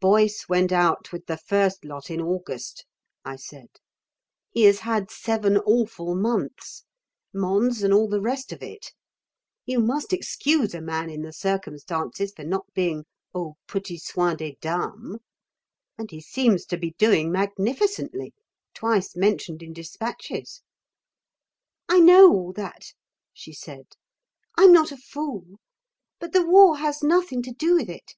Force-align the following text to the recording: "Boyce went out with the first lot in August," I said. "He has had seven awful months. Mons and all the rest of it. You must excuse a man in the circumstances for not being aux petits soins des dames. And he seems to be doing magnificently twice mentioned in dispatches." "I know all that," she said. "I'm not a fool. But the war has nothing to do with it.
"Boyce 0.00 0.48
went 0.48 0.72
out 0.72 1.12
with 1.12 1.26
the 1.26 1.36
first 1.36 1.84
lot 1.84 2.10
in 2.10 2.20
August," 2.20 2.84
I 3.24 3.36
said. 3.36 3.68
"He 4.50 4.64
has 4.64 4.80
had 4.80 5.08
seven 5.08 5.56
awful 5.58 6.16
months. 6.16 6.82
Mons 7.32 7.84
and 7.84 7.94
all 7.94 8.08
the 8.08 8.20
rest 8.20 8.50
of 8.50 8.60
it. 8.60 8.92
You 9.66 9.78
must 9.78 10.12
excuse 10.12 10.74
a 10.74 10.80
man 10.80 11.10
in 11.10 11.22
the 11.22 11.32
circumstances 11.32 12.32
for 12.34 12.42
not 12.42 12.66
being 12.74 13.04
aux 13.32 13.54
petits 13.68 14.04
soins 14.08 14.38
des 14.38 14.56
dames. 14.60 15.18
And 15.96 16.10
he 16.10 16.20
seems 16.20 16.66
to 16.66 16.76
be 16.76 16.96
doing 16.98 17.30
magnificently 17.30 18.34
twice 18.74 19.14
mentioned 19.14 19.62
in 19.62 19.72
dispatches." 19.72 20.60
"I 21.88 22.00
know 22.00 22.28
all 22.32 22.52
that," 22.54 22.94
she 23.32 23.52
said. 23.52 23.86
"I'm 24.56 24.72
not 24.72 24.90
a 24.90 24.96
fool. 24.96 25.60
But 26.18 26.32
the 26.32 26.44
war 26.44 26.78
has 26.78 27.00
nothing 27.04 27.42
to 27.42 27.52
do 27.52 27.76
with 27.76 27.88
it. 27.88 28.16